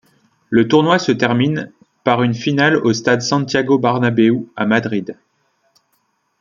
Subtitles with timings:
[0.49, 5.15] Le tournoi se termine le par une finale au Stade Santiago Bernabéu à Madrid.